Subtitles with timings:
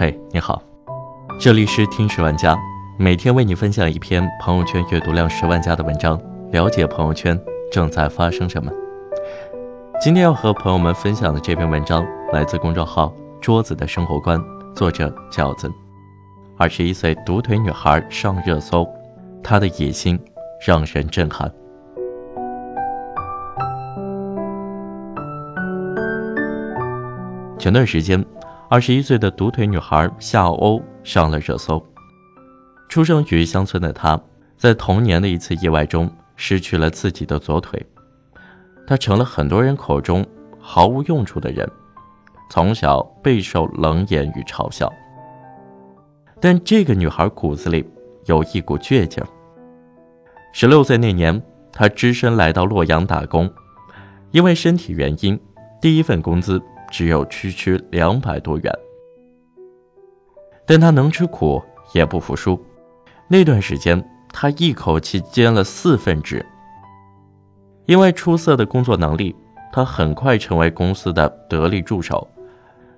[0.00, 0.62] 嘿，你好，
[1.40, 2.56] 这里是听十万加，
[2.96, 6.16] 每天为你分享一篇朋友圈阅读量十万加的文章，
[6.52, 7.36] 了解朋友圈
[7.72, 8.70] 正在发生什么。
[10.00, 14.40] 今天要和朋友们分享的这篇文章来自公众号“桌子的生活观”，
[14.72, 15.68] 作者饺子。
[16.56, 18.88] 二十一岁独腿女孩上热搜，
[19.42, 20.16] 她的野心
[20.64, 21.52] 让人震撼。
[27.58, 28.24] 前段时间，
[28.70, 31.82] 二十一岁的独腿女孩夏欧上了热搜。
[32.86, 34.20] 出生于乡村的她，
[34.58, 37.82] 在童年的一次意外中失去了自己的左腿，
[38.86, 40.24] 她成了很多人口中
[40.60, 41.66] 毫无用处的人，
[42.50, 44.92] 从小备受冷眼与嘲笑。
[46.38, 47.82] 但这个女孩骨子里
[48.26, 49.26] 有一股倔强。
[50.52, 53.50] 十六岁那年，她只身来到洛阳打工，
[54.30, 55.40] 因为身体原因，
[55.80, 56.62] 第一份工资。
[56.90, 58.72] 只有区区两百多元，
[60.66, 61.62] 但他能吃苦，
[61.92, 62.58] 也不服输。
[63.28, 66.44] 那段时间，他一口气兼了四份职。
[67.86, 69.34] 因为出色的工作能力，
[69.72, 72.26] 他很快成为公司的得力助手，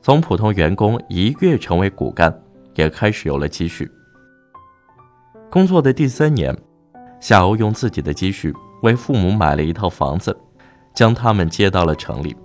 [0.00, 2.32] 从普通员工一跃成为骨干，
[2.74, 3.90] 也开始有了积蓄。
[5.50, 6.56] 工作的第三年，
[7.20, 10.36] 夏欧用自己的积蓄为父母买了一套房子，
[10.94, 12.36] 将他们接到了城里。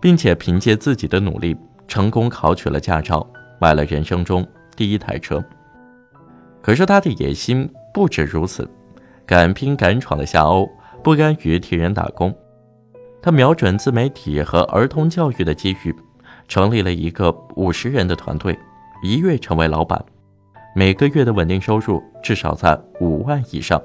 [0.00, 1.56] 并且凭借自己的努力，
[1.88, 3.26] 成功考取了驾照，
[3.60, 5.42] 买了人生中第一台车。
[6.62, 8.68] 可是他的野心不止如此，
[9.24, 10.68] 敢拼敢闯的夏欧
[11.02, 12.34] 不甘于替人打工，
[13.22, 15.94] 他瞄准自媒体和儿童教育的机遇，
[16.48, 18.58] 成立了一个五十人的团队，
[19.02, 20.04] 一跃成为老板，
[20.74, 23.80] 每个月的稳定收入至少在五万以上。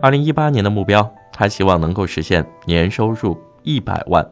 [0.00, 4.26] 二零一八年的目标，他希望能够实现年收入一百万。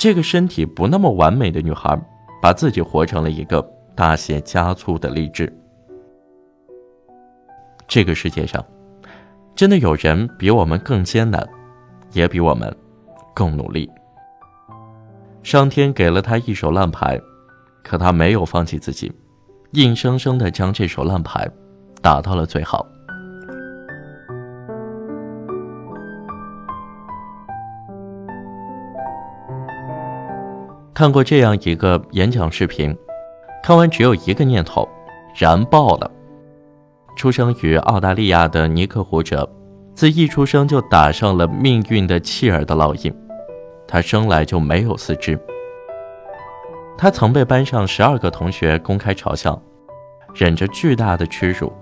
[0.00, 1.94] 这个身体不那么完美的女孩，
[2.40, 3.60] 把自己活成了一个
[3.94, 5.54] 大写加粗的励志。
[7.86, 8.64] 这个世界上，
[9.54, 11.46] 真的有人比我们更艰难，
[12.14, 12.74] 也比我们
[13.34, 13.90] 更努力。
[15.42, 17.20] 上天给了他一手烂牌，
[17.84, 19.12] 可他没有放弃自己，
[19.72, 21.46] 硬生生的将这手烂牌
[22.00, 22.86] 打到了最好。
[31.00, 32.94] 看过这样一个演讲视频，
[33.62, 34.86] 看完只有一个念头：
[35.34, 36.10] 燃爆了。
[37.16, 39.48] 出生于澳大利亚的尼克胡哲，
[39.94, 43.10] 自一出生就打上了命运的弃儿的烙印。
[43.88, 45.40] 他生来就没有四肢。
[46.98, 49.58] 他曾被班上十二个同学公开嘲笑，
[50.34, 51.72] 忍着巨大的屈辱。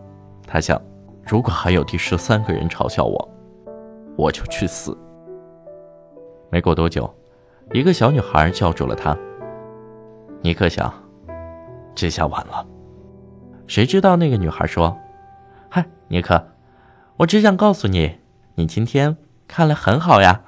[0.47, 0.81] 他想，
[1.27, 3.29] 如果还有第十三个人嘲笑我，
[4.17, 4.97] 我就去死。
[6.53, 7.13] 没过多久。
[7.75, 9.15] 一个小女孩叫住了他。
[10.41, 10.91] 尼克想，
[11.95, 12.67] 这下完了。
[13.67, 14.97] 谁知道那个女孩说
[15.69, 16.43] ：“嗨，尼克，
[17.19, 18.21] 我只想告诉你，
[18.55, 20.41] 你今天看了很好呀。”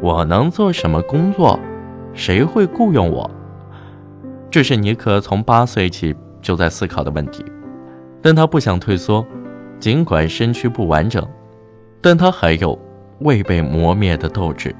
[0.00, 1.60] 我能做什么工作？
[2.14, 3.30] 谁会雇佣我？
[4.50, 7.44] 这是尼克从八岁起就在思考的问题，
[8.22, 9.22] 但他不想退缩。
[9.80, 11.26] 尽管身躯不完整，
[12.02, 12.78] 但他还有
[13.20, 14.74] 未被磨灭的斗志。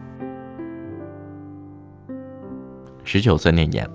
[3.02, 3.88] 十九岁那年，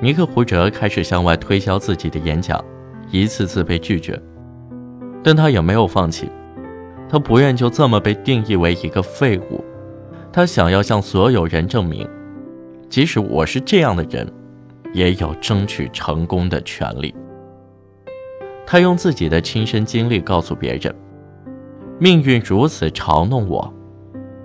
[0.00, 2.58] 尼克胡哲开始向外推销自己的演讲，
[3.10, 4.18] 一次次被拒绝，
[5.22, 6.30] 但他也没有放弃。
[7.06, 9.62] 他不愿就这么被定义为一个废物，
[10.32, 12.08] 他想要向所有人证明，
[12.88, 14.26] 即使我是这样的人，
[14.94, 17.14] 也有争取成功的权利。
[18.72, 20.94] 他用自己的亲身经历告诉别人
[21.98, 23.74] ：“命运如此嘲弄我，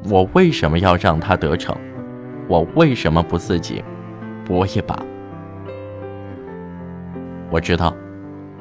[0.09, 1.77] 我为什么要让他得逞？
[2.47, 3.83] 我为什么不自己
[4.43, 4.99] 搏一把？
[7.51, 7.95] 我知道，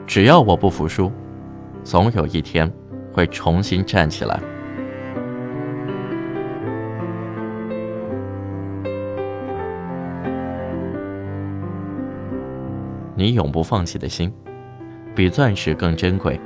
[0.07, 1.11] 只要我不服输，
[1.83, 2.71] 总有一天
[3.11, 4.39] 会重新站起来。
[13.17, 14.31] 你永不放弃的心。”
[15.15, 16.41] 比钻石更珍贵，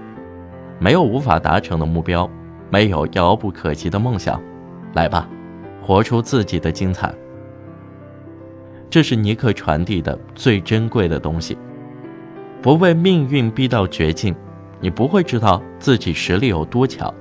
[0.79, 2.29] 没有无法达成的目标，
[2.71, 4.41] 没有遥不可及的梦想，
[4.95, 5.29] 来吧，
[5.83, 7.13] 活出自己的精彩。
[8.91, 11.57] 这是尼克传递的最珍贵的东西。
[12.61, 14.35] 不被命运逼到绝境，
[14.81, 17.13] 你不会知道自己实力有多强。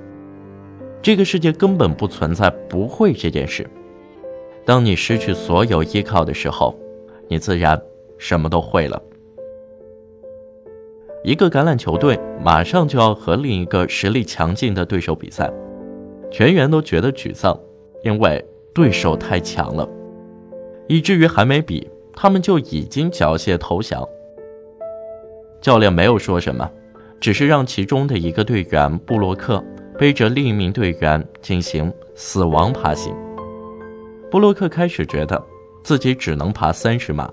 [1.02, 3.70] 这个世界根本不存在不会这件事。
[4.66, 6.76] 当你失去所有依靠的时候，
[7.28, 7.80] 你自然
[8.18, 9.02] 什么都会了。
[11.28, 15.52] 一个橄榄球队马上就要和另一个实力强劲的对手比赛，
[16.32, 17.60] 全员都觉得沮丧，
[18.02, 18.42] 因为
[18.74, 19.86] 对手太强了，
[20.88, 24.08] 以至于还没比，他们就已经缴械投降。
[25.60, 26.72] 教练没有说什么，
[27.20, 29.62] 只是让其中的一个队员布洛克
[30.00, 33.14] 背着另一名队员进行死亡爬行。
[34.32, 35.44] 布洛克开始觉得
[35.84, 37.30] 自己只能爬三十码，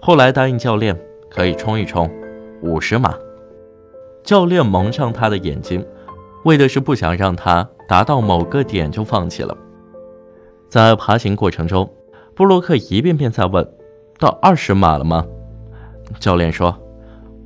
[0.00, 0.96] 后来答应教练
[1.28, 2.08] 可以冲一冲
[2.62, 3.14] 五十码。
[4.22, 5.86] 教练蒙上他的眼睛，
[6.44, 9.56] 为的是不想让他达到某个点就放弃了。
[10.68, 11.88] 在爬行过程中，
[12.34, 13.64] 布洛克一遍遍在问
[14.18, 15.24] ：“到二十码了吗？”
[16.18, 16.76] 教练说：“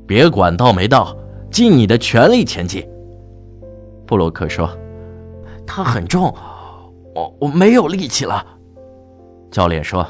[0.07, 1.17] 别管到没到，
[1.51, 2.89] 尽你的全力前进。”
[4.07, 4.71] 布洛克说
[5.67, 6.35] ：“他很重，
[7.15, 8.45] 我我没有力气了。”
[9.53, 10.07] 教练说：“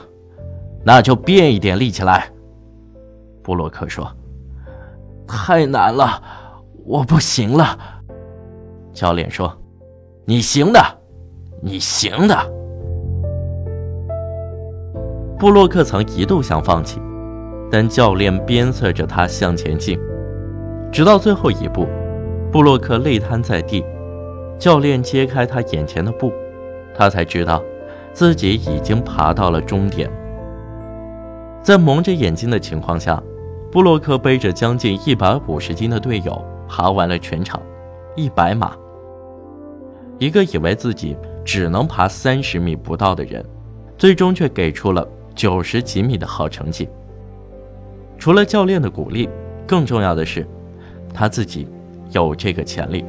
[0.85, 2.31] 那就变一点力气来。”
[3.43, 4.09] 布洛克说
[5.31, 6.21] ：“太难了，
[6.85, 7.79] 我不行了。”
[8.93, 9.57] 教练说
[10.27, 10.81] ：“你行的，
[11.63, 12.37] 你行的。”
[15.39, 17.01] 布洛克曾一度想放弃，
[17.71, 19.99] 但教练鞭策着他向前进，
[20.93, 21.87] 直到最后一步，
[22.53, 23.83] 布洛克累瘫在地，
[24.59, 26.31] 教练揭开他眼前的布，
[26.95, 27.63] 他才知道。
[28.13, 30.11] 自己已经爬到了终点，
[31.63, 33.23] 在蒙着眼睛的情况下，
[33.73, 37.63] 布洛克背着将近一百五十斤的队友爬完了全场，
[38.17, 38.77] 一百码。
[40.19, 43.45] 一个以为自己只能爬三十米不到的人，
[43.97, 45.07] 最终却给出了
[45.37, 46.89] 九十几米的好成绩。
[48.19, 49.29] 除了教练的鼓励，
[49.69, 50.45] 更重要的是，
[51.15, 51.69] 他自己
[52.11, 53.05] 有这个潜力。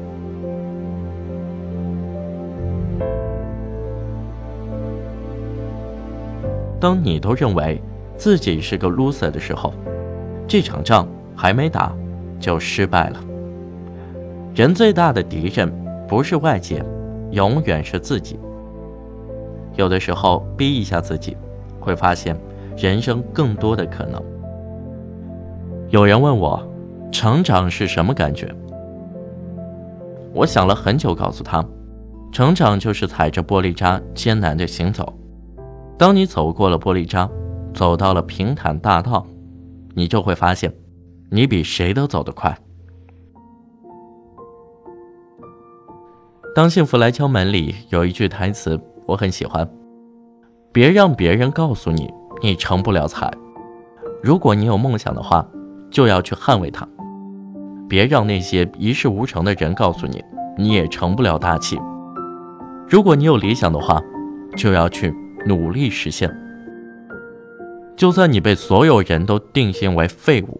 [6.80, 7.82] 当你都认为
[8.16, 9.74] 自己是个 loser 的时候，
[10.52, 11.96] 这场仗还没打
[12.38, 13.22] 就失败了。
[14.54, 15.72] 人最大的敌人
[16.10, 16.84] 不是外界，
[17.30, 18.38] 永远是自己。
[19.78, 21.38] 有的时候逼一下自己，
[21.80, 22.38] 会发现
[22.76, 24.22] 人生更多的可能。
[25.88, 26.62] 有人问我，
[27.14, 28.54] 成长是什么感觉？
[30.34, 31.66] 我想了很久，告诉他，
[32.30, 35.14] 成长就是踩着玻璃渣艰难的行走。
[35.98, 37.30] 当你走过了玻璃渣，
[37.74, 39.26] 走到了平坦大道，
[39.94, 40.74] 你就会发现，
[41.30, 42.58] 你比谁都走得快。
[46.54, 49.70] 当幸福来敲门里有一句台词我很喜欢：
[50.72, 52.12] 别让别人告诉你
[52.42, 53.32] 你成不了才，
[54.22, 55.48] 如果你有梦想的话，
[55.90, 56.88] 就要去捍卫它。
[57.88, 60.24] 别让那些一事无成的人告诉你
[60.58, 61.80] 你也成不了大器。
[62.88, 64.02] 如果你有理想的话，
[64.56, 65.14] 就要去。
[65.44, 66.30] 努力实现。
[67.96, 70.60] 就算你被所有人都定性为废物，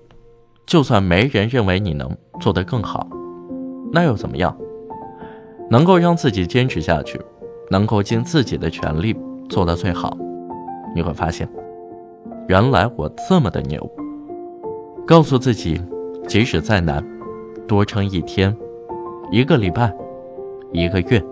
[0.66, 3.08] 就算没人认为你能做得更好，
[3.92, 4.56] 那又怎么样？
[5.70, 7.20] 能够让自己坚持下去，
[7.70, 9.16] 能够尽自己的全力
[9.50, 10.16] 做到最好，
[10.96, 11.50] 你会发现，
[12.48, 13.90] 原来我这么的牛。
[15.08, 15.82] 告诉自己，
[16.28, 17.04] 即使再难，
[17.68, 18.56] 多撑一天、
[19.32, 19.92] 一个礼拜、
[20.72, 21.24] 一个月、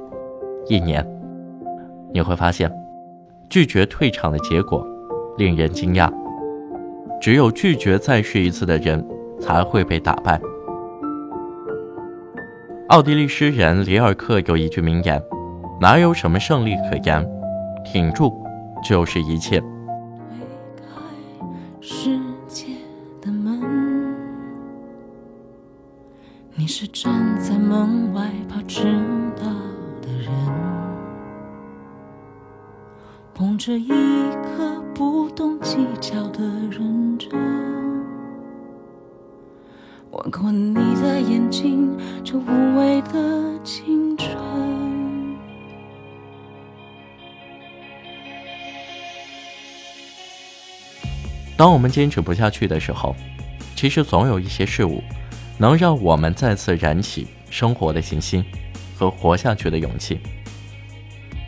[0.68, 1.06] 一年，
[2.12, 2.72] 你会发现。
[3.50, 4.88] 拒绝退场的结果
[5.40, 6.14] 令人惊讶。
[7.20, 9.04] 只有拒绝再试一次的人
[9.40, 10.40] 才会被打败。
[12.90, 15.22] 奥地利诗人里尔克有一句名言
[15.82, 17.28] ：“哪有什么胜利可言，
[17.84, 18.32] 挺住
[18.84, 19.62] 就是一切。”，
[26.56, 28.84] 你是站在门外怕迟
[29.38, 29.46] 到
[30.02, 30.30] 的人。
[33.34, 37.32] 捧着一颗不懂计较的认真，
[40.12, 44.38] 吻过你的眼睛，这无畏的青春。
[51.56, 53.16] 当我们坚持不下去的时候，
[53.78, 55.02] 其实总有一些事物，
[55.58, 58.44] 能让我们再次燃起生活的信心
[58.98, 60.20] 和活下去的勇气。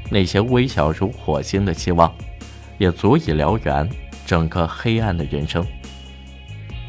[0.09, 2.09] 那些微小如火星的希望，
[2.81, 3.87] 也足以燎原
[4.25, 5.63] 整个黑暗的人生。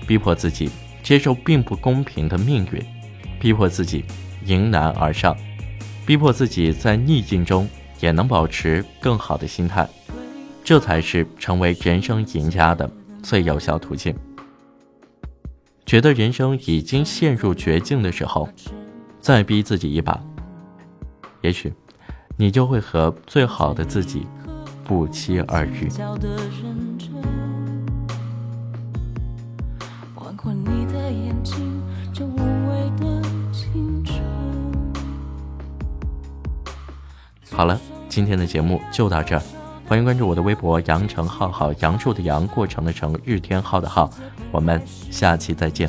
[0.06, 0.70] 逼迫自己
[1.02, 2.82] 接受并不公平的命运，
[3.38, 4.02] 逼迫自己
[4.46, 5.36] 迎难而上，
[6.06, 7.68] 逼迫自己在逆境中
[8.00, 9.86] 也能保持更好的心态，
[10.64, 12.90] 这才是成为人生赢家的
[13.22, 14.16] 最有效途径。
[15.84, 18.48] 觉得人生已经陷入绝境的时候，
[19.20, 20.18] 再逼自己一把，
[21.42, 21.70] 也许。
[22.38, 24.26] 你就会和最好的自己
[24.92, 25.88] 不期而遇。
[37.50, 37.80] 好了，
[38.10, 39.42] 今天的节目就到这儿，
[39.88, 44.10] 欢迎关注我的微博“羊城浩浩”，杨树的杨，过程的程，日天浩的浩，
[44.50, 45.88] 我们下期再见。